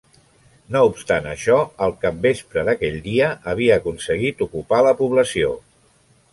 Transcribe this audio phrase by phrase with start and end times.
[0.75, 1.57] No obstant això,
[1.89, 5.57] al capvespre d'aquell dia havia aconseguit ocupar la població.